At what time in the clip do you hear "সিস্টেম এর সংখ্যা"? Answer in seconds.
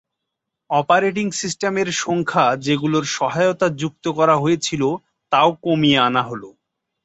1.39-2.45